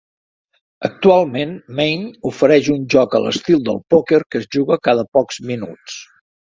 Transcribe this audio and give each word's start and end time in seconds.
Actualment 0.87 1.51
Maine 1.81 2.09
ofereix 2.31 2.71
un 2.79 2.89
joc 2.97 3.15
a 3.15 3.23
l'estil 3.29 3.63
del 3.71 3.81
pòquer 3.95 4.25
que 4.27 4.45
es 4.45 4.51
juga 4.59 4.83
cada 4.93 5.09
pocs 5.17 5.43
minuts. 5.55 6.05